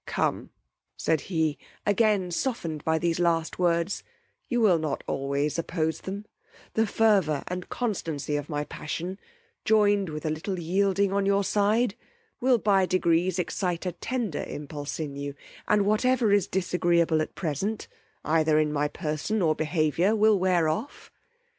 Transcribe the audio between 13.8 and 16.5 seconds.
a tender impulse in you; and whatever is